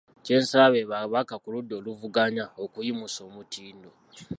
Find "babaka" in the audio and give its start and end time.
0.91-1.33